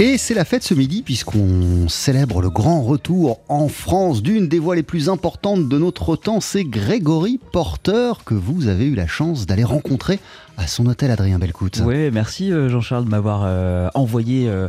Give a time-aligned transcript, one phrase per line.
[0.00, 4.60] Et c'est la fête ce midi puisqu'on célèbre le grand retour en France d'une des
[4.60, 9.08] voix les plus importantes de notre temps, c'est Grégory Porter que vous avez eu la
[9.08, 10.20] chance d'aller rencontrer
[10.58, 11.80] à son hôtel Adrien Belcout.
[11.84, 14.68] Oui, merci euh, Jean-Charles de m'avoir euh, envoyé euh,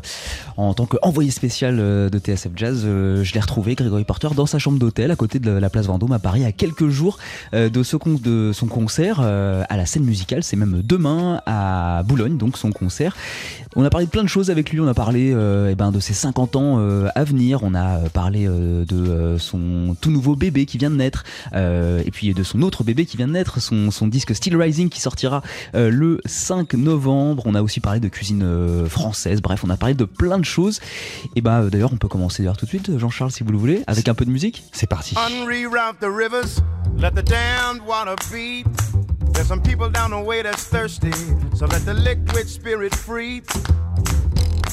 [0.55, 2.83] en tant qu'envoyé spécial de TSF Jazz.
[2.83, 6.11] je l'ai retrouvé, Grégory Porter, dans sa chambre d'hôtel à côté de la place Vendôme
[6.11, 7.17] à Paris, à quelques jours
[7.53, 10.43] de, ce de son concert à la scène musicale.
[10.43, 13.15] C'est même demain à Boulogne, donc son concert.
[13.75, 14.79] On a parlé de plein de choses avec lui.
[14.79, 17.63] On a parlé eh ben, de ses 50 ans à venir.
[17.63, 21.23] On a parlé de son tout nouveau bébé qui vient de naître.
[21.53, 24.89] et puis de son autre bébé qui vient de naître, son, son disque Still Rising
[24.89, 25.41] qui sortira
[25.79, 27.43] euh, le 5 novembre.
[27.45, 29.41] On a aussi parlé de cuisine euh, française.
[29.41, 30.79] Bref, on a parlé de plein de choses.
[31.35, 33.83] Et bah d'ailleurs, on peut commencer d'ailleurs tout de suite, Jean-Charles, si vous le voulez,
[33.87, 34.63] avec un peu de musique.
[34.73, 35.15] C'est parti.
[39.31, 41.13] There's some people down the way that's thirsty,
[41.55, 43.41] so let the liquid spirit free.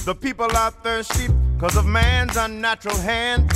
[0.04, 3.52] The people are thirsty because of man's unnatural hand.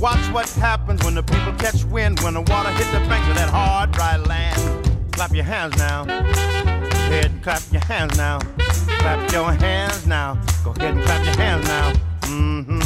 [0.00, 3.36] Watch what happens when the people catch wind, when the water hit the banks of
[3.36, 5.12] that hard, dry land.
[5.12, 6.71] Clap your hands now.
[7.12, 8.38] Ahead and clap your hands now.
[8.58, 10.40] Clap your hands now.
[10.64, 11.92] Go ahead and clap your hands now.
[12.22, 12.80] Mm-hmm.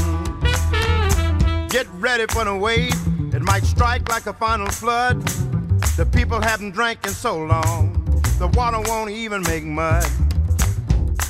[1.68, 2.92] Get ready for the wave.
[3.34, 5.22] It might strike like a final flood.
[5.96, 8.02] The people haven't drank in so long.
[8.38, 10.04] The water won't even make mud.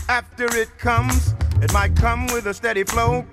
[0.08, 3.26] After it comes, it might come with a steady flow.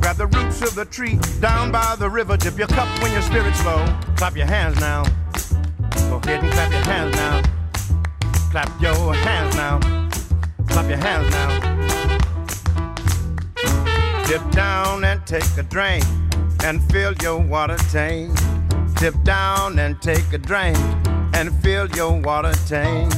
[0.00, 2.36] Grab the roots of the tree down by the river.
[2.36, 3.86] Dip your cup when your spirit's low.
[4.16, 5.04] Clap your hands now.
[6.10, 7.42] Go ahead and clap your hands now.
[8.52, 9.80] Clap your hands now.
[10.68, 11.48] Clap your hands now.
[14.26, 16.04] Dip down and take a drink
[16.62, 18.38] and fill your water tank.
[18.96, 20.76] Dip down and take a drink
[21.32, 23.10] and fill your water tank.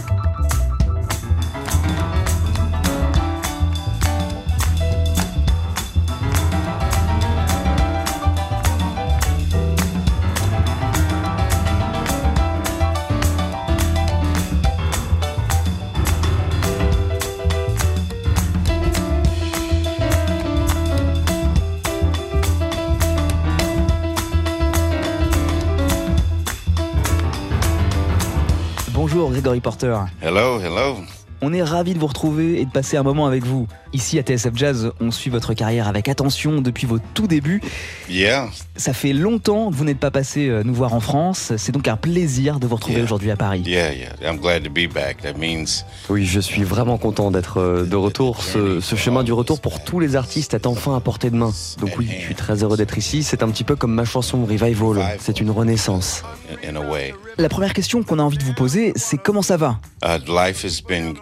[30.21, 31.24] Hello, hello.
[31.47, 33.66] On est ravis de vous retrouver et de passer un moment avec vous.
[33.93, 37.60] Ici à TSF Jazz, on suit votre carrière avec attention depuis vos tout débuts.
[38.09, 38.49] Yeah.
[38.77, 41.53] Ça fait longtemps que vous n'êtes pas passé euh, nous voir en France.
[41.59, 43.62] C'est donc un plaisir de vous retrouver aujourd'hui à Paris.
[43.66, 44.09] Yeah, yeah.
[44.22, 45.21] I'm glad to be back.
[45.21, 45.84] That means...
[46.09, 48.43] Oui, je suis vraiment content d'être euh, de retour.
[48.43, 51.53] Ce, ce, chemin du retour pour tous les artistes est enfin à portée de main.
[51.78, 53.22] Donc oui, je suis très heureux d'être ici.
[53.22, 55.19] C'est un petit peu comme ma chanson Revival.
[55.21, 56.22] C'est une renaissance.
[56.66, 57.12] In a way.
[57.37, 59.81] La première question qu'on a envie de vous poser, c'est comment ça va?
[60.05, 61.15] Uh, life has been,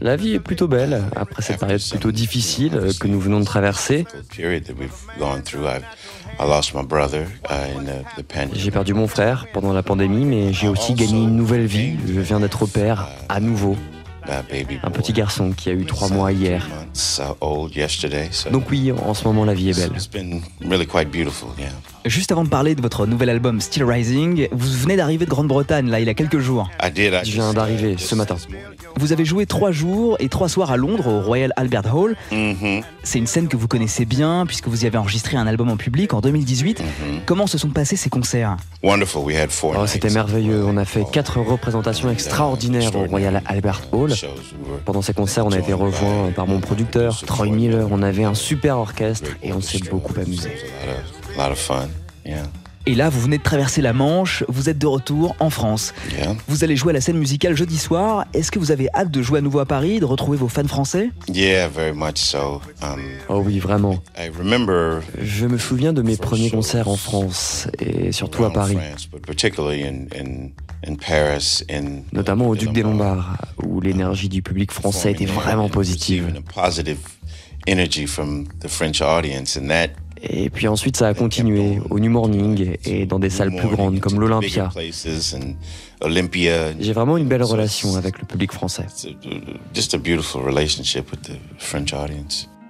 [0.00, 3.44] La vie est plutôt belle après cette période plutôt difficile euh, que nous venons de
[3.44, 4.06] traverser.
[8.54, 11.96] J'ai perdu mon frère pendant la pandémie, mais j'ai aussi gagné une nouvelle vie.
[12.06, 13.76] Je viens d'être père à nouveau.
[14.82, 16.68] Un petit garçon qui a eu trois mois hier.
[18.50, 19.92] Donc oui, en ce moment la vie est belle.
[22.08, 25.90] Juste avant de parler de votre nouvel album Still Rising, vous venez d'arriver de Grande-Bretagne,
[25.90, 26.70] là, il y a quelques jours.
[27.22, 28.36] Je viens d'arriver ce matin.
[28.96, 32.16] Vous avez joué trois jours et trois soirs à Londres au Royal Albert Hall.
[32.32, 32.82] Mm-hmm.
[33.02, 35.76] C'est une scène que vous connaissez bien puisque vous y avez enregistré un album en
[35.76, 36.80] public en 2018.
[36.80, 36.84] Mm-hmm.
[37.26, 38.56] Comment se sont passés ces concerts?
[39.78, 40.64] Oh, C'était merveilleux.
[40.64, 44.14] On a fait quatre représentations extraordinaires au Royal Albert Hall.
[44.86, 47.86] Pendant ces concerts, on a été rejoint par mon producteur, Troy Miller.
[47.90, 50.48] On avait un super orchestre et on s'est beaucoup amusé.
[52.86, 55.92] Et là, vous venez de traverser la Manche, vous êtes de retour en France.
[56.46, 58.24] Vous allez jouer à la scène musicale jeudi soir.
[58.32, 60.66] Est-ce que vous avez hâte de jouer à nouveau à Paris, de retrouver vos fans
[60.66, 61.10] français?
[61.28, 62.62] Yeah, very much so.
[62.82, 63.98] Um, oh oui, vraiment.
[64.16, 68.78] I remember Je me souviens de mes premiers concerts en France et surtout à Paris.
[72.12, 76.32] Notamment au Duc des Lombards, où l'énergie du public français était vraiment positive.
[80.22, 84.00] Et puis ensuite, ça a continué au New Morning et dans des salles plus grandes
[84.00, 84.70] comme l'Olympia.
[86.80, 88.86] J'ai vraiment une belle relation avec le public français.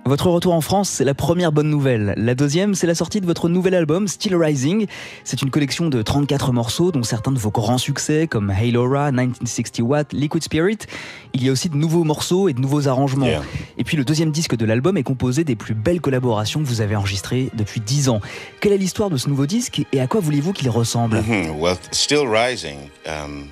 [0.08, 2.14] Votre retour en France, c'est la première bonne nouvelle.
[2.16, 4.86] La deuxième, c'est la sortie de votre nouvel album, Still Rising.
[5.22, 9.12] C'est une collection de 34 morceaux, dont certains de vos grands succès, comme Hey Laura,
[9.12, 10.78] 1960 Watt, Liquid Spirit.
[11.34, 13.28] Il y a aussi de nouveaux morceaux et de nouveaux arrangements.
[13.76, 16.80] Et puis le deuxième disque de l'album est composé des plus belles collaborations que vous
[16.80, 18.22] avez enregistrées depuis 10 ans.
[18.62, 21.18] Quelle est l'histoire de ce nouveau disque et à quoi voulez-vous qu'il ressemble?
[21.18, 21.76] Mm-hmm.
[21.92, 22.78] Still Rising.
[23.06, 23.48] Um,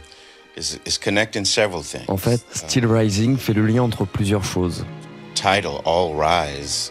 [2.08, 4.86] en fait, Still Rising fait le lien entre plusieurs choses.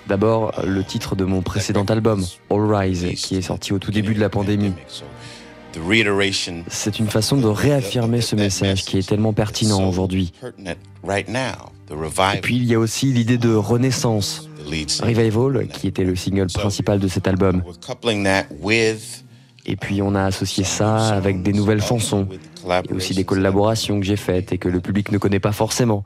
[0.07, 4.13] D'abord, le titre de mon précédent album, All Rise, qui est sorti au tout début
[4.13, 4.73] de la pandémie.
[6.69, 10.31] C'est une façon de réaffirmer ce message qui est tellement pertinent aujourd'hui.
[12.35, 14.49] Et puis il y a aussi l'idée de renaissance,
[15.03, 17.61] Revival, qui était le single principal de cet album.
[19.67, 22.27] Et puis on a associé ça avec des nouvelles chansons,
[22.89, 26.05] et aussi des collaborations que j'ai faites et que le public ne connaît pas forcément.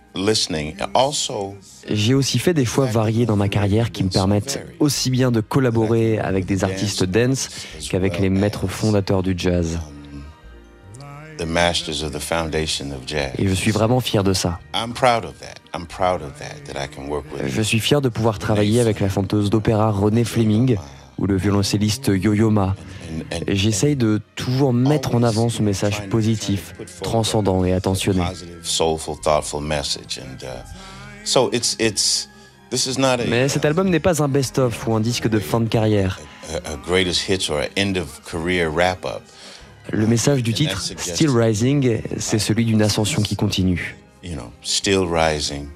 [1.89, 5.41] j'ai aussi fait des choix variés dans ma carrière qui me permettent aussi bien de
[5.41, 7.49] collaborer avec des artistes dance
[7.89, 9.79] qu'avec les maîtres fondateurs du jazz.
[13.37, 14.59] Et je suis vraiment fier de ça.
[17.45, 20.77] Je suis fier de pouvoir travailler avec la chanteuse d'opéra René Fleming
[21.21, 22.75] ou le violoncelliste Yo-Yo Ma.
[23.47, 26.73] J'essaye de toujours mettre en avant ce message positif,
[27.03, 28.23] transcendant et attentionné.
[33.29, 36.19] Mais cet album n'est pas un best-of ou un disque de fin de carrière.
[39.91, 43.95] Le message du titre, Still Rising, c'est celui d'une ascension qui continue.
[44.61, 45.67] Still rising,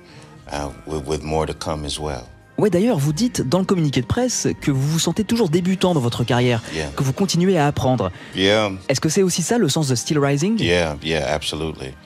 [0.51, 2.23] uh, with more to come as well.
[2.57, 5.93] Ouais, d'ailleurs, vous dites dans le communiqué de presse que vous vous sentez toujours débutant
[5.93, 6.61] dans votre carrière,
[6.95, 8.11] que vous continuez à apprendre.
[8.35, 10.57] Est-ce que c'est aussi ça le sens de Still Rising?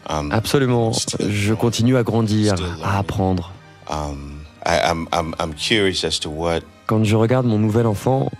[0.09, 0.91] Um, Absolument.
[1.19, 3.51] Je continue à grandir, à apprendre.
[3.89, 4.39] Um,
[6.87, 8.31] Quand je regarde mon nouvel enfant,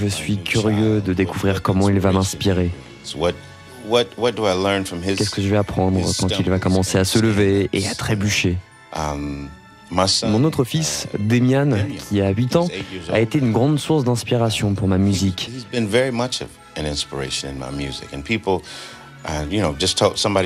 [0.00, 2.70] je suis curieux de découvrir comment il va m'inspirer.
[3.84, 8.58] Qu'est-ce que je vais apprendre quand il va commencer à se lever et à trébucher?
[8.94, 9.48] Um,
[10.26, 11.70] mon autre fils, Demian,
[12.08, 12.68] qui a 8 ans,
[13.12, 15.50] a été une grande source d'inspiration pour ma musique.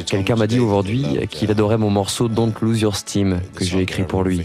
[0.07, 4.05] Quelqu'un m'a dit aujourd'hui qu'il adorait mon morceau Don't Lose Your Steam que j'ai écrit
[4.05, 4.43] pour lui.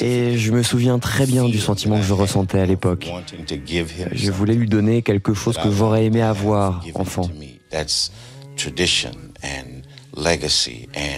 [0.00, 3.08] Et je me souviens très bien du sentiment que je ressentais à l'époque.
[4.12, 7.30] Je voulais lui donner quelque chose que j'aurais aimé avoir, enfant.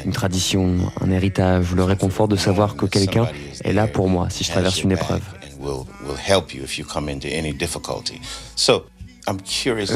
[0.04, 3.28] Une tradition, un héritage, le réconfort de savoir que quelqu'un
[3.64, 5.22] est là pour moi si je traverse une épreuve.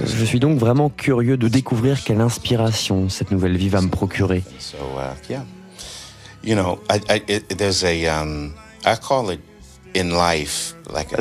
[0.06, 4.42] Je suis donc vraiment curieux de découvrir quelle inspiration cette nouvelle vie va me procurer.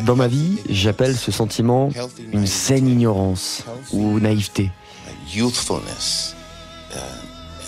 [0.03, 1.89] Dans ma vie, j'appelle ce sentiment
[2.33, 4.69] une saine ignorance ou naïveté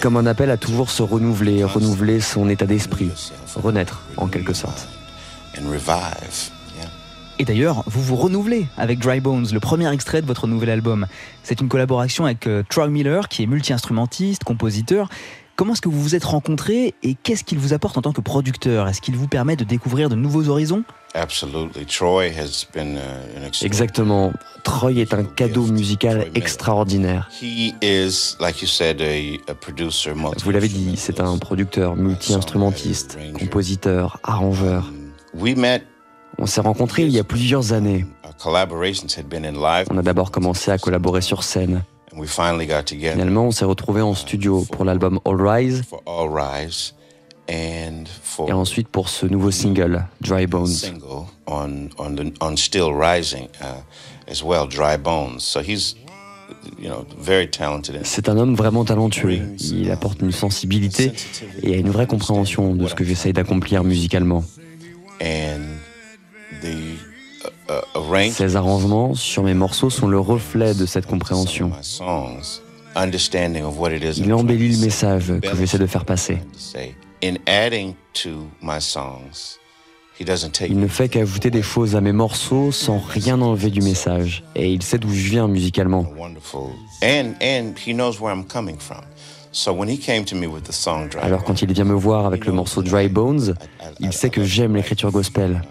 [0.02, 3.12] comme un appel à toujours se renouveler, renouveler son état d'esprit,
[3.56, 4.88] renaître en quelque sorte.
[7.40, 11.06] Et d'ailleurs, vous vous renouvelez avec Dry Bones, le premier extrait de votre nouvel album.
[11.44, 15.08] C'est une collaboration avec euh, Troy Miller, qui est multi-instrumentiste, compositeur.
[15.58, 18.22] Comment est-ce que vous vous êtes rencontrés et qu'est-ce qu'il vous apporte en tant que
[18.22, 18.88] producteur?
[18.88, 20.84] Est-ce qu'il vous permet de découvrir de nouveaux horizons?
[23.64, 24.34] Exactement.
[24.64, 27.28] Troy est un cadeau musical extraordinaire.
[30.44, 34.94] Vous l'avez dit, c'est un producteur, multi-instrumentiste, compositeur, arrangeur.
[36.38, 38.06] On s'est rencontrés il y a plusieurs années.
[39.90, 41.82] On a d'abord commencé à collaborer sur scène.
[43.14, 45.84] Finalement, on s'est retrouvés en studio pour l'album All Rise
[48.48, 50.68] et ensuite pour ce nouveau single, Dry Bones.
[58.04, 59.40] C'est un homme vraiment talentueux.
[59.60, 61.14] Il apporte une sensibilité
[61.64, 64.44] et une vraie compréhension de ce que j'essaye d'accomplir musicalement.
[68.32, 71.72] Ces arrangements sur mes morceaux sont le reflet de cette compréhension.
[72.96, 76.40] Il embellit le message que j'essaie de faire passer.
[77.22, 77.40] Il
[80.80, 84.44] ne fait qu'ajouter des choses à mes morceaux sans rien enlever du message.
[84.56, 86.08] Et il sait d'où je viens musicalement.
[91.22, 93.54] Alors quand il vient me voir avec le morceau Dry Bones,
[94.00, 95.62] il sait que j'aime l'écriture gospel.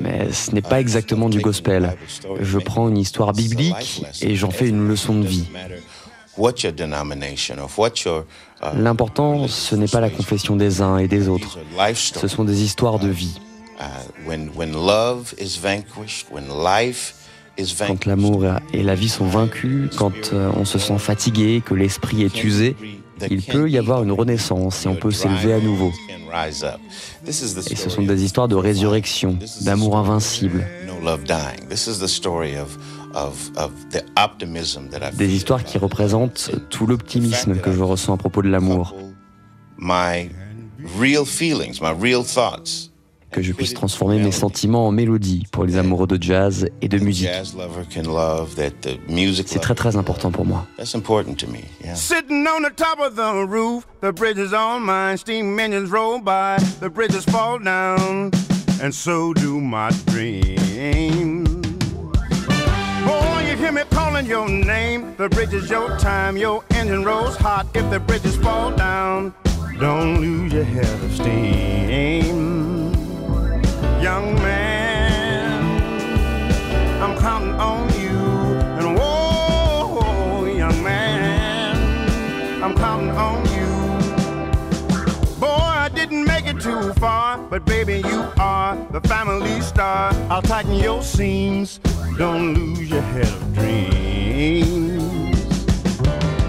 [0.00, 1.96] Mais ce n'est pas exactement du gospel.
[2.40, 5.46] Je prends une histoire biblique et j'en fais une leçon de vie.
[8.74, 11.58] L'important, ce n'est pas la confession des uns et des autres.
[12.00, 13.40] Ce sont des histoires de vie.
[17.86, 22.22] Quand l'amour et la vie sont vaincus, quand euh, on se sent fatigué, que l'esprit
[22.22, 22.76] est usé,
[23.30, 25.92] il peut y avoir une renaissance et on peut s'élever à nouveau.
[27.26, 30.66] Et ce sont des histoires de résurrection, d'amour invincible.
[35.16, 38.94] Des histoires qui représentent tout l'optimisme que je ressens à propos de l'amour.
[43.30, 46.98] Que je puisse transformer mes sentiments en mélodie pour les amoureux de jazz et de
[46.98, 47.30] musique.
[49.46, 50.66] C'est très très important pour moi.
[50.82, 56.20] Sitting on the top of the roof, the bridge is on mine, steam engines roll
[56.20, 58.30] by, the bridges fall down,
[58.82, 61.50] and so do my dreams.
[63.60, 65.14] hear me calling your name.
[65.16, 67.66] The bridge is your time, your engine rolls hot.
[67.74, 69.34] If the bridges fall down,
[69.78, 72.79] don't lose your head of steam.
[74.02, 75.62] Young man,
[77.02, 78.18] I'm counting on you.
[78.78, 83.68] And whoa, young man, I'm counting on you.
[85.38, 90.12] Boy, I didn't make it too far, but baby, you are the family star.
[90.30, 91.80] I'll tighten your seams
[92.20, 95.40] don't lose your head of dreams.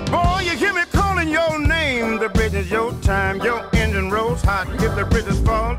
[0.10, 2.20] Boy, you hear me calling your name.
[2.20, 3.40] The bridge is your time.
[3.42, 4.68] Your engine rolls hot.
[4.84, 5.78] If the bridges fall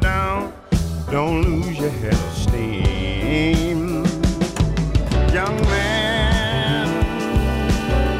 [1.12, 4.02] don't lose your head of steam.
[5.30, 6.88] Young man,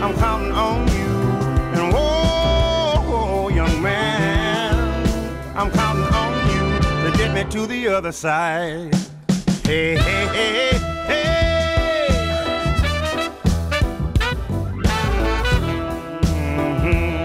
[0.03, 1.15] I'm counting on you.
[1.75, 4.75] And whoa, young man,
[5.57, 8.95] I'm counting on you to get me to the other side.
[9.65, 12.09] Hey, hey, hey, hey.
[16.59, 17.23] Mm-hmm.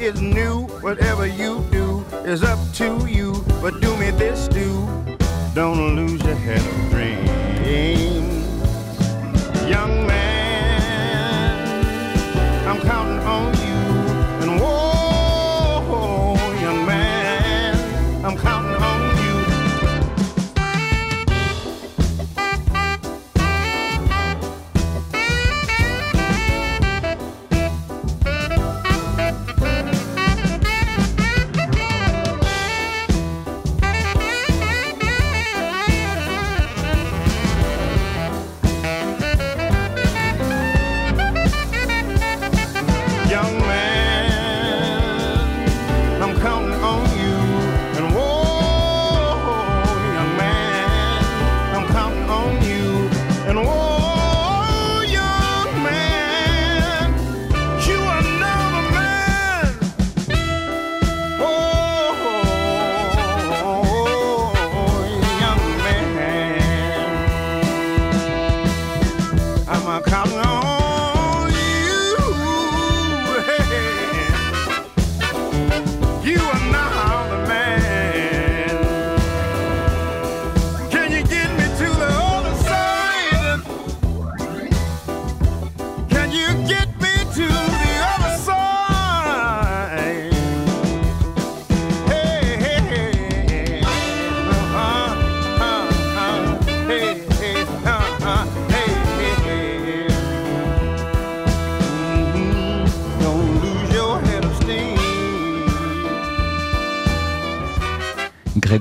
[0.00, 0.61] is new.
[0.82, 3.44] Whatever you do is up to you.
[3.60, 4.88] But do me this, do.
[5.54, 7.30] Don't lose your head of dreams.
[9.70, 10.21] Young man,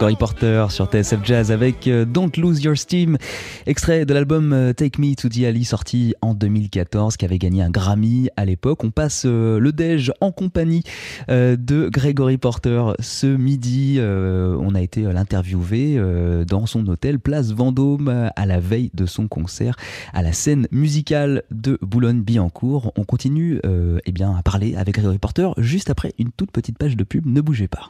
[0.01, 3.20] Gregory Porter sur TSF Jazz avec euh, Don't Lose Your Steam,
[3.67, 7.62] extrait de l'album euh, Take Me to the Ali sorti en 2014 qui avait gagné
[7.62, 8.84] un Grammy à l'époque.
[8.84, 10.81] On passe euh, le déj en compagnie
[11.29, 14.00] de Gregory Porter ce midi.
[14.01, 16.01] On a été l'interviewer
[16.48, 19.75] dans son hôtel Place Vendôme à la veille de son concert
[20.13, 22.91] à la scène musicale de Boulogne-Billancourt.
[22.96, 26.98] On continue eh bien, à parler avec Gregory Porter juste après une toute petite page
[26.98, 27.25] de pub.
[27.25, 27.89] Ne bougez pas.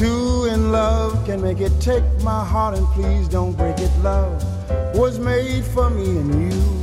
[0.00, 1.72] Two in love can make it.
[1.78, 3.90] Take my heart and please don't break it.
[4.02, 4.42] Love
[4.94, 6.80] was made for me and you.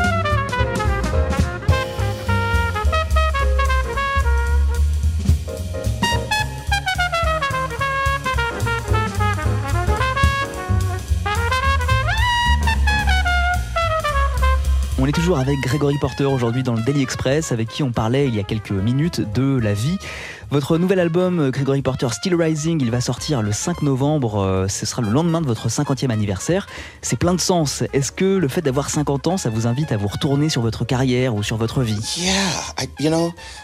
[14.99, 18.27] On est toujours avec Grégory Porter aujourd'hui dans le Daily Express, avec qui on parlait
[18.27, 19.97] il y a quelques minutes de la vie.
[20.49, 24.39] Votre nouvel album, Grégory Porter Still Rising, il va sortir le 5 novembre.
[24.39, 26.67] Euh, ce sera le lendemain de votre 50e anniversaire.
[27.01, 27.83] C'est plein de sens.
[27.91, 30.85] Est-ce que le fait d'avoir 50 ans, ça vous invite à vous retourner sur votre
[30.85, 31.99] carrière ou sur votre vie?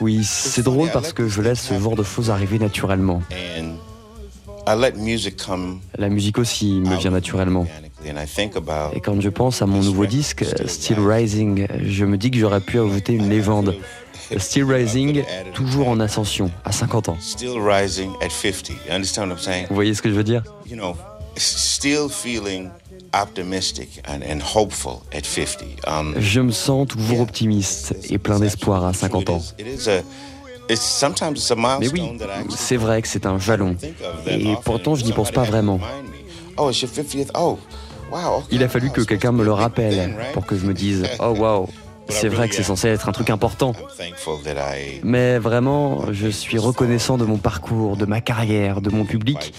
[0.01, 3.21] Oui, c'est drôle parce que je laisse ce genre de choses arriver naturellement.
[5.97, 7.65] La musique aussi me vient naturellement.
[8.93, 12.59] Et quand je pense à mon nouveau disque, Still Rising, je me dis que j'aurais
[12.59, 13.73] pu ajouter une légende.
[14.37, 17.17] Still Rising, toujours en ascension, à 50 ans.
[19.69, 20.43] Vous voyez ce que je veux dire?
[25.87, 29.41] Um, Je me sens toujours optimiste et plein d'espoir à 50 ans.
[31.79, 32.01] Mais oui,
[32.55, 33.75] c'est vrai que c'est un jalon.
[34.27, 35.79] Et pourtant, je n'y pense pas vraiment.
[38.51, 41.67] Il a fallu que quelqu'un me le rappelle pour que je me dise Oh wow,
[42.09, 43.73] c'est vrai que c'est censé être un truc important.
[45.03, 49.53] Mais vraiment, je suis reconnaissant de mon parcours, de ma carrière, de mon public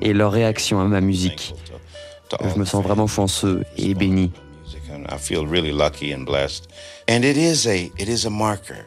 [0.00, 1.54] et leur réaction à ma musique.
[2.52, 4.30] Je me sens vraiment chanceux et béni.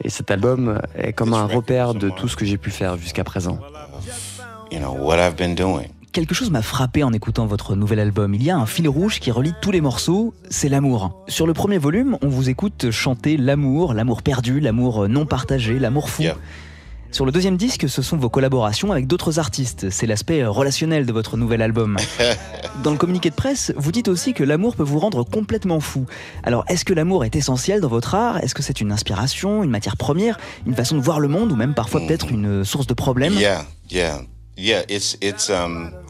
[0.03, 3.24] Et cet album est comme un repère de tout ce que j'ai pu faire jusqu'à
[3.24, 3.60] présent
[6.12, 8.34] quelque chose m'a frappé en écoutant votre nouvel album.
[8.36, 11.24] Il y a un fil rouge qui relie tous les morceaux, c'est l'amour.
[11.28, 16.10] Sur le premier volume, on vous écoute chanter l'amour, l'amour perdu, l'amour non partagé, l'amour
[16.10, 16.24] fou.
[17.12, 19.89] Sur le deuxième disque, ce sont vos collaborations avec d'autres artistes.
[19.89, 21.97] C'est l'aspect relationnel de votre nouvel album.
[22.84, 26.06] Dans le communiqué de presse, vous dites aussi que l'amour peut vous rendre complètement fou.
[26.43, 28.38] Alors, est-ce que l'amour est essentiel dans votre art?
[28.38, 31.58] Est-ce que c'est une inspiration, une matière première, une façon de voir le monde ou
[31.58, 32.08] même parfois mm.
[32.08, 33.36] peut-être une source de problèmes?
[33.93, 34.26] Um,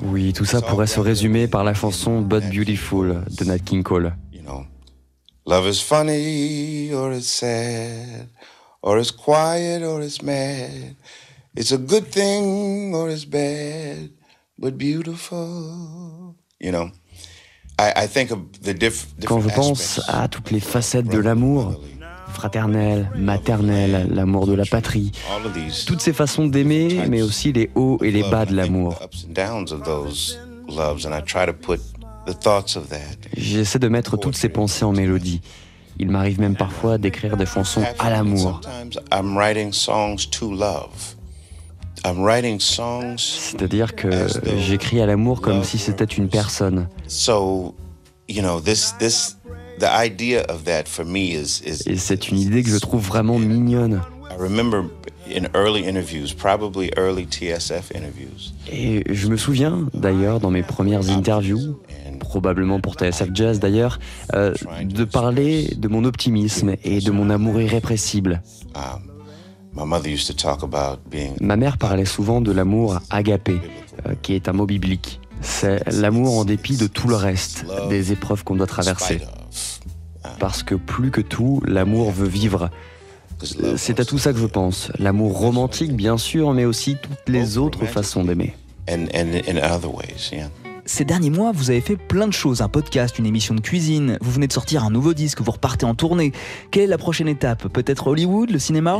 [0.01, 4.13] oui, tout ça pourrait se résumer par la chanson But Beautiful de Nat King Cole.
[5.47, 8.29] Love is funny or it's sad,
[8.83, 10.95] or it's quiet or it's mad.
[11.55, 14.11] It's a good thing or it's bad,
[14.57, 16.35] but beautiful.
[16.59, 16.91] You know,
[17.79, 18.75] I, I think of the
[19.25, 21.81] Quand je pense à toutes les facettes de l'amour,
[22.31, 25.11] fraternel, maternel, l'amour de la patrie.
[25.85, 28.99] Toutes ces façons d'aimer, mais aussi les hauts et les bas de l'amour.
[33.37, 35.41] J'essaie de mettre toutes ces pensées en mélodie.
[35.99, 38.61] Il m'arrive même parfois d'écrire des chansons à l'amour.
[43.17, 46.87] C'est-à-dire que j'écris à l'amour comme si c'était une personne.
[51.85, 54.01] Et c'est une idée que je trouve vraiment mignonne.
[58.71, 61.77] Et je me souviens d'ailleurs dans mes premières interviews,
[62.19, 63.99] probablement pour TSF Jazz d'ailleurs,
[64.33, 64.53] euh,
[64.83, 68.41] de parler de mon optimisme et de mon amour irrépressible.
[68.75, 69.01] Um,
[71.39, 73.59] Ma mère parlait souvent de l'amour agapé,
[74.05, 75.21] euh, qui est un mot biblique.
[75.41, 79.21] C'est l'amour en dépit de tout le reste, des épreuves qu'on doit traverser
[80.39, 82.69] parce que plus que tout, l'amour veut vivre.
[83.75, 84.91] C'est à tout ça que je pense.
[84.99, 88.53] L'amour romantique, bien sûr, mais aussi toutes les autres façons d'aimer.
[90.85, 94.17] Ces derniers mois, vous avez fait plein de choses, un podcast, une émission de cuisine,
[94.19, 96.33] vous venez de sortir un nouveau disque, vous repartez en tournée.
[96.71, 97.67] Quelle est la prochaine étape?
[97.67, 98.99] Peut-être Hollywood, le cinéma?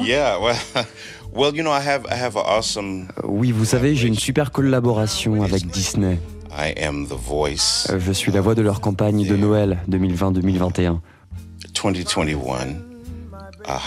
[3.23, 6.19] Oui, vous savez, j'ai une super collaboration avec Disney.
[7.99, 10.31] Je suis la voix de leur campagne de Noël 2020-2021.
[10.33, 11.01] 2021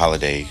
[0.01, 0.47] holiday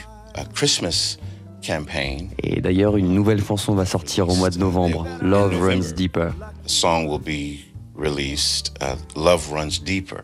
[0.53, 1.17] Christmas
[1.65, 2.29] campaign.
[2.41, 6.33] Et d'ailleurs, une nouvelle chanson va sortir au mois de novembre, Love Runs Deeper.
[6.65, 7.59] song will be
[7.95, 10.21] released, uh, Love Runs Deeper.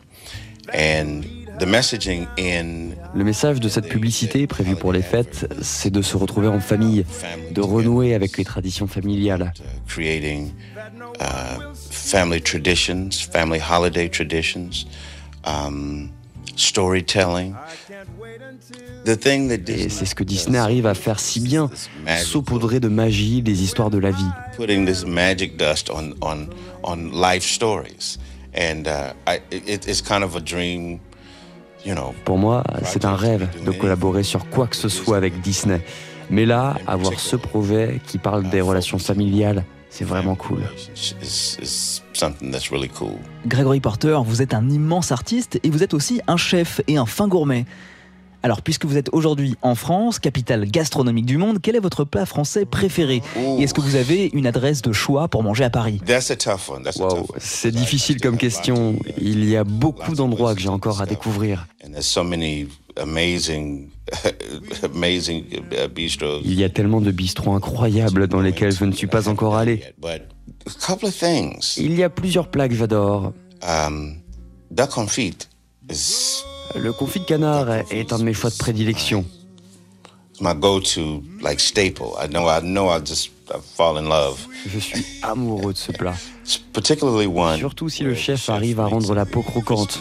[0.74, 1.24] And
[1.60, 6.16] the messaging in le message de cette publicité prévue pour les fêtes, c'est de se
[6.16, 7.06] retrouver en famille,
[7.52, 9.52] de renouer avec les traditions familiales.
[11.20, 14.86] Uh, family traditions, family holiday traditions.
[15.44, 16.12] Um,
[16.56, 17.56] storytelling.
[19.08, 21.70] Et c'est ce que Disney arrive à faire si bien,
[22.24, 24.30] saupoudrer de magie les histoires de la vie.
[24.58, 26.48] Putting this magic dust on, on,
[26.84, 28.20] on life stories.
[28.54, 31.00] And uh, I, it, it's kind of a dream,
[31.86, 32.14] you know.
[32.26, 35.82] Pour moi, c'est un rêve de collaborer sur quoi que ce soit avec Disney.
[36.30, 40.62] Mais là, avoir ce projet qui parle des relations familiales, c'est vraiment cool.
[43.48, 47.06] Gregory Porter, vous êtes un immense artiste et vous êtes aussi un chef et un
[47.06, 47.66] fin gourmet.
[48.42, 52.26] Alors, puisque vous êtes aujourd'hui en France, capitale gastronomique du monde, quel est votre plat
[52.26, 53.22] français préféré?
[53.38, 56.00] Et est-ce que vous avez une adresse de choix pour manger à Paris?
[56.98, 58.98] Wow, C'est difficile comme question.
[59.18, 61.68] Il y a beaucoup d'endroits que j'ai encore à découvrir.
[66.44, 69.84] Il y a tellement de bistrots incroyables dans lesquels je ne suis pas encore allé.
[71.78, 73.34] Il y a plusieurs plats que j'adore.
[73.62, 74.18] Um,
[76.76, 79.26] le confit de canard est un de mes choix de prédilection.
[84.68, 86.16] Je suis amoureux de ce plat.
[87.58, 90.00] Surtout si le chef arrive à rendre la peau croquante.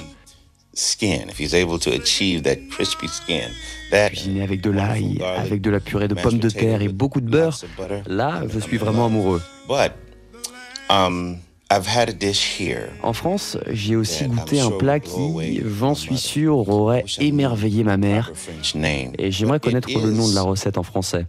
[4.10, 7.28] Cuisiné avec de l'ail, avec de la purée de pommes de terre et beaucoup de
[7.28, 7.58] beurre,
[8.06, 9.42] là, je suis vraiment amoureux.
[10.88, 11.38] Um,
[13.02, 18.32] en France, j'ai aussi goûté un plat qui, j'en suis sûr, aurait émerveillé ma mère.
[19.18, 21.26] Et j'aimerais connaître le nom de la recette en français.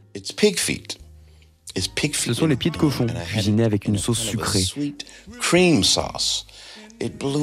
[1.75, 4.63] Ce sont les pieds de cochon, cuisinés avec une sauce sucrée.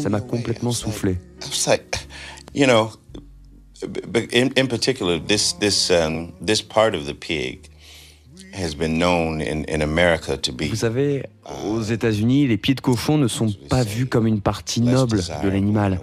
[0.03, 1.19] Ça m'a complètement soufflé.
[4.33, 7.71] in particular, this this um, this part of the pig
[10.61, 11.23] vous savez,
[11.67, 15.49] aux États-Unis, les pieds de cochon ne sont pas vus comme une partie noble de
[15.49, 16.01] l'animal.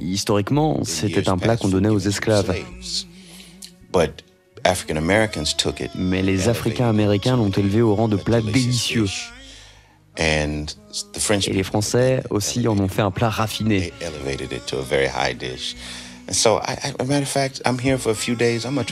[0.00, 2.52] Historiquement, c'était un plat qu'on donnait aux esclaves.
[5.94, 9.06] Mais les Africains américains l'ont élevé au rang de plat délicieux.
[10.18, 10.46] Et
[11.52, 13.92] les Français aussi en ont fait un plat raffiné.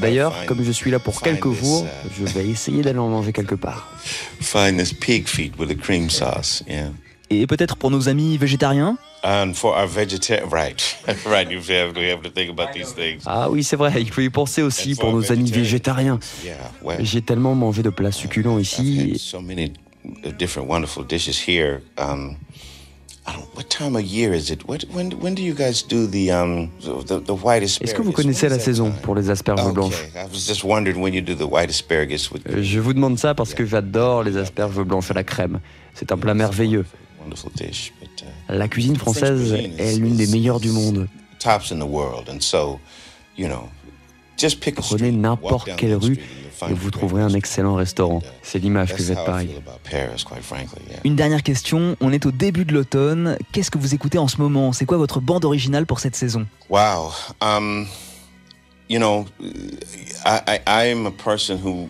[0.00, 3.32] D'ailleurs, comme je suis là pour quelques jours, uh, je vais essayer d'aller en manger
[3.32, 3.88] quelque part.
[7.30, 8.96] Et peut-être pour nos amis végétariens
[13.24, 16.18] Ah oui, c'est vrai, il faut y penser aussi pour nos amis végétariens.
[17.00, 19.12] J'ai tellement mangé de plats succulents ici.
[27.82, 29.94] Est-ce que vous connaissez la saison pour les asperges blanches?
[32.60, 35.60] Je vous demande ça parce que j'adore les asperges blanches à la crème.
[35.94, 36.84] C'est un plat merveilleux.
[37.24, 41.08] Uh, la cuisine française est l'une des meilleures du monde.
[44.76, 46.18] Prenez n'importe quelle rue
[46.68, 48.22] et vous trouverez un excellent restaurant.
[48.42, 49.50] C'est l'image que vous êtes Paris.
[51.04, 53.36] Une dernière question, on est au début de l'automne.
[53.52, 54.72] Qu'est-ce que vous écoutez en ce moment?
[54.72, 56.46] C'est quoi votre bande originale pour cette saison?
[56.68, 57.12] Wow.
[57.40, 57.86] Um,
[58.88, 59.26] you know,
[60.24, 61.88] I, I, I'm a person who,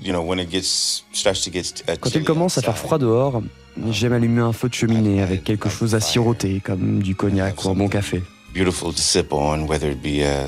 [0.00, 2.98] you know, when it gets, starts to get uh, Quand il commence à faire froid
[2.98, 3.42] dehors,
[3.90, 7.70] j'aime allumer un feu de cheminée avec quelque chose à siroter, comme du cognac ou
[7.70, 8.22] un bon café.
[8.54, 10.46] Beautiful to sip on, whether it be a,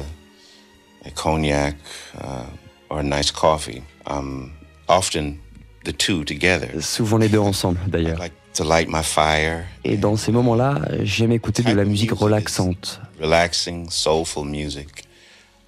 [1.04, 1.76] a cognac,
[2.16, 2.44] uh,
[2.88, 3.82] or a nice coffee.
[4.06, 4.52] Um,
[4.88, 5.38] often
[5.84, 6.80] the two together.
[6.80, 8.18] Souvent les deux ensemble, d'ailleurs.
[8.18, 9.64] Like to light my fire.
[9.84, 13.00] Et dans ces moments-là, j'aime écouter de la musique relaxante.
[13.20, 15.04] Relaxing, soulful music.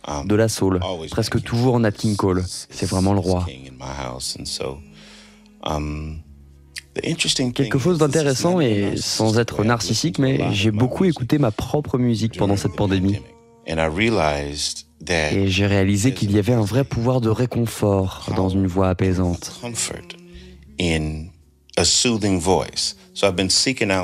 [0.09, 2.43] Um, de la soul, presque toujours en Nat King Cole.
[2.47, 3.45] C'est vraiment le roi.
[7.55, 12.57] Quelque chose d'intéressant et sans être narcissique, mais j'ai beaucoup écouté ma propre musique pendant
[12.57, 13.21] cette pandémie.
[13.67, 19.61] Et j'ai réalisé qu'il y avait un vrai pouvoir de réconfort dans une voix apaisante.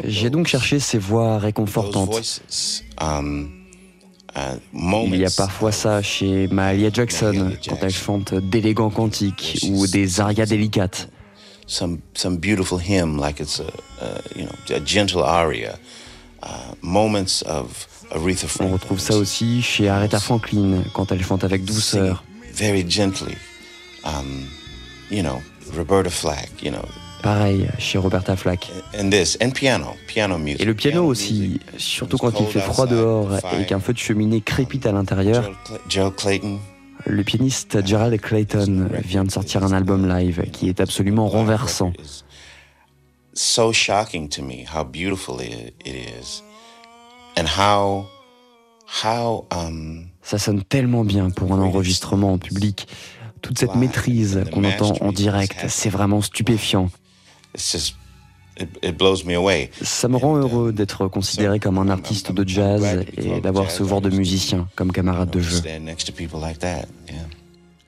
[0.04, 2.42] J'ai donc cherché ces voix réconfortantes.
[3.00, 3.50] Um,
[4.36, 4.58] uh,
[5.06, 10.20] Il y a parfois ça chez Mahalia Jackson quand elle chante d'élégants cantiques ou des
[10.20, 11.08] arias délicates.
[11.66, 13.72] Some, some beautiful hymn like it's a,
[14.36, 15.78] you know, a gentle aria.
[16.42, 17.88] Uh, moments of
[18.60, 22.22] on retrouve ça aussi chez Aretha Franklin quand elle chante avec douceur.
[22.54, 23.34] Very gently.
[24.04, 24.46] Um,
[25.10, 25.42] you know,
[25.76, 26.84] Roberta Flack, you know.
[27.22, 28.70] Pareil chez Roberta Flack.
[28.96, 30.60] And this, and piano, piano music.
[30.60, 34.40] Et le piano aussi, surtout quand il fait froid dehors et qu'un feu de cheminée
[34.40, 35.50] crépite à l'intérieur.
[35.88, 36.58] Joe Clayton.
[37.06, 41.92] Le pianiste Gerald Clayton vient de sortir un album live qui est absolument renversant.
[43.36, 46.42] so shocking to me how beautiful it, is
[47.36, 48.06] and how
[49.04, 52.88] how um ça sonne tellement bien pour un enregistrement en public.
[53.42, 56.90] Toute cette maîtrise qu'on entend en direct c'est vraiment stupéfiant
[59.82, 64.00] ça me rend heureux d'être considéré comme un artiste de jazz et d'avoir ce genre
[64.00, 65.60] de musicien comme camarade de jeu.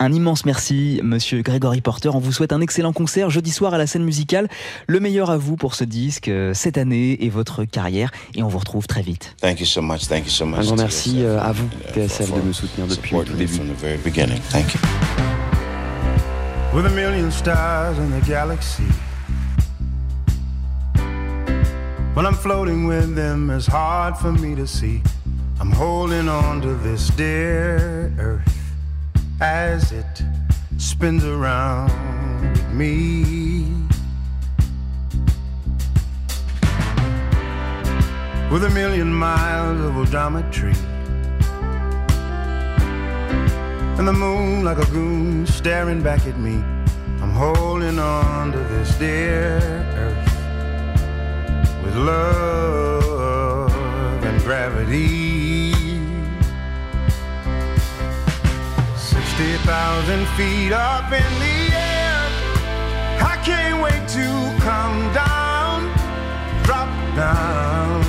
[0.01, 2.11] Un immense merci, monsieur Grégory Porter.
[2.15, 4.49] On vous souhaite un excellent concert jeudi soir à la scène musicale.
[4.87, 8.13] Le meilleur à vous pour ce disque, euh, cette année et votre carrière.
[8.37, 9.35] Et on vous retrouve très vite.
[9.41, 10.07] Thank you so much.
[10.07, 10.61] Thank you so much.
[10.61, 13.59] Un grand merci euh, à vous, TSF, de me soutenir depuis le tout début.
[14.53, 14.81] Thank you.
[16.73, 18.85] With a million stars in the galaxy.
[22.19, 25.01] When I'm floating with them, it's hard for me to see.
[25.61, 28.59] I'm holding on to this dear earth.
[29.41, 30.25] as it
[30.79, 31.93] spins around
[32.41, 33.67] with me.
[38.51, 40.77] With a million miles of odometry.
[43.97, 46.57] And the moon like a goon staring back at me.
[47.23, 49.98] I'm holding on to this dear
[51.99, 53.73] love
[54.25, 55.73] and gravity.
[58.97, 62.21] 60,000 feet up in the air.
[63.21, 64.27] I can't wait to
[64.69, 65.77] come down,
[66.65, 68.03] drop down.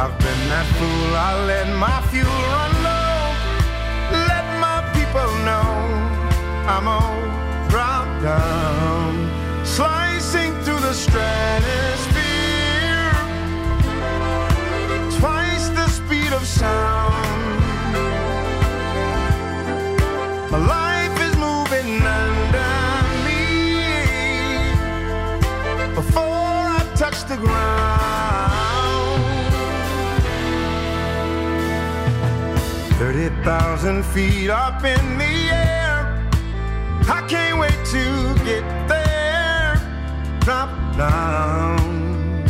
[0.00, 3.20] I've been that fool, I let my fuel run low.
[4.30, 5.68] Let my people know
[6.72, 7.01] I'm on
[33.44, 36.30] 30,000 feet up in the air.
[37.08, 39.74] I can't wait to get there.
[40.42, 42.44] Drop down.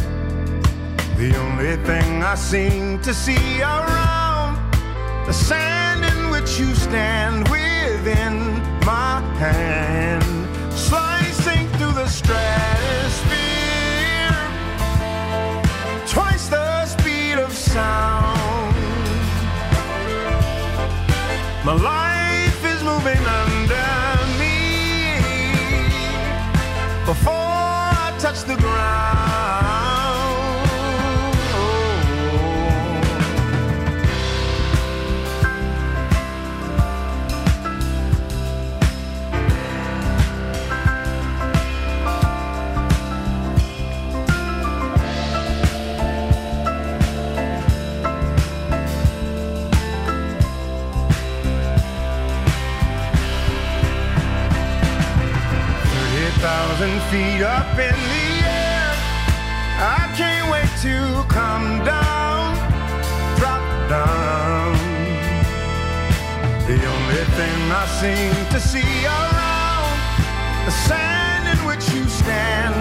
[1.16, 4.59] The only thing I seem to see around
[5.24, 10.24] the sand in which you stand within my hand,
[10.74, 12.42] slicing through the stratosphere,
[16.07, 18.62] twice the speed of sound.
[21.64, 23.87] My life is moving under
[24.37, 25.14] me
[27.07, 28.71] before I touch the ground.
[56.83, 58.90] 10,000 feet up in the air.
[59.79, 62.57] I can't wait to come down,
[63.38, 64.75] drop down.
[66.66, 69.95] The only thing I seem to see around
[70.66, 72.71] the sand in which you stand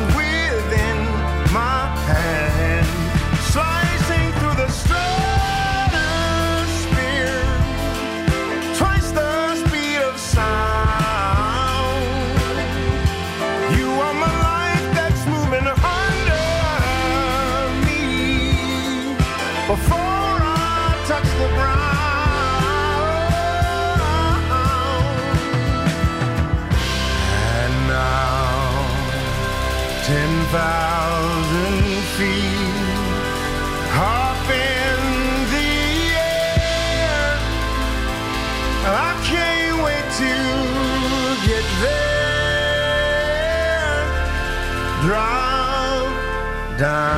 [46.81, 47.10] die.